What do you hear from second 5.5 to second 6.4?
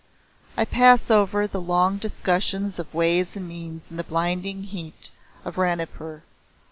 Ranipur.